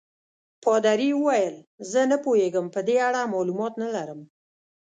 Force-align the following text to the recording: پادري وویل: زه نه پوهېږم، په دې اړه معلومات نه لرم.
پادري 0.63 1.09
وویل: 1.15 1.55
زه 1.91 2.01
نه 2.11 2.17
پوهېږم، 2.25 2.65
په 2.75 2.79
دې 2.87 2.97
اړه 3.07 3.21
معلومات 3.33 3.73
نه 3.81 3.87
لرم. 3.95 4.21